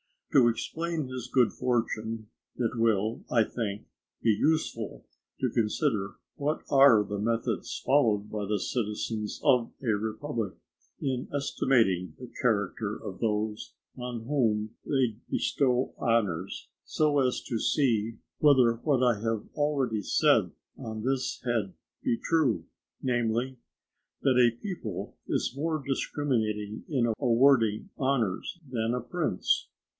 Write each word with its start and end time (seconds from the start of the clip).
To 0.33 0.47
explain 0.47 1.09
his 1.09 1.27
good 1.31 1.51
fortune, 1.53 2.27
it 2.55 2.75
will, 2.79 3.23
I 3.29 3.43
think, 3.43 3.85
be 4.23 4.31
useful 4.31 5.05
to 5.41 5.49
consider 5.51 6.15
what 6.37 6.61
are 6.71 7.03
the 7.07 7.19
methods 7.19 7.77
followed 7.85 8.31
by 8.31 8.45
the 8.45 8.57
citizens 8.59 9.41
of 9.43 9.73
a 9.83 9.89
republic 9.93 10.53
in 11.01 11.27
estimating 11.35 12.15
the 12.17 12.31
character 12.41 12.95
of 12.95 13.19
those 13.19 13.75
on 13.97 14.23
whom 14.23 14.71
they 14.85 15.17
bestow 15.29 15.93
honours, 15.99 16.69
so 16.85 17.19
as 17.19 17.41
to 17.43 17.59
see 17.59 18.17
whether 18.39 18.75
what 18.77 19.03
I 19.03 19.19
have 19.21 19.45
already 19.53 20.01
said 20.01 20.51
on 20.77 21.03
this 21.03 21.41
head 21.45 21.73
be 22.03 22.17
true, 22.17 22.65
namely, 23.03 23.57
that 24.21 24.39
a 24.39 24.57
people 24.63 25.17
is 25.27 25.53
more 25.55 25.83
discriminating 25.85 26.85
in 26.87 27.13
awarding 27.19 27.89
honours 27.99 28.59
than 28.67 28.95
a 28.95 29.01
prince. 29.01 29.67